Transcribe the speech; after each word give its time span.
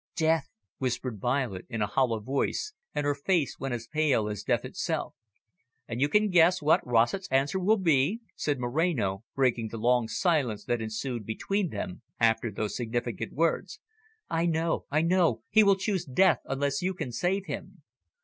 "Death," 0.15 0.49
whispered 0.79 1.19
Violet 1.21 1.67
in 1.69 1.83
a 1.83 1.85
hollow 1.85 2.19
voice, 2.19 2.73
and 2.95 3.05
her 3.05 3.13
face 3.13 3.59
went 3.59 3.75
as 3.75 3.85
pale 3.85 4.27
as 4.27 4.41
death 4.41 4.65
itself. 4.65 5.13
"And 5.87 6.01
you 6.01 6.09
can 6.09 6.31
guess 6.31 6.59
what 6.59 6.83
Rossett's 6.83 7.27
answer 7.29 7.59
will 7.59 7.77
be?" 7.77 8.21
said 8.35 8.59
Moreno, 8.59 9.23
breaking 9.35 9.67
the 9.67 9.77
long 9.77 10.07
silence 10.07 10.65
that 10.65 10.81
ensued 10.81 11.23
between 11.23 11.69
them 11.69 12.01
after 12.19 12.49
those 12.49 12.75
significant 12.75 13.33
words. 13.33 13.79
"I 14.27 14.47
know, 14.47 14.85
I 14.89 15.03
know. 15.03 15.43
He 15.51 15.61
will 15.63 15.75
choose 15.77 16.03
death 16.03 16.39
unless 16.45 16.81
you 16.81 16.95
can 16.95 17.11
save 17.11 17.45
him." 17.45 17.83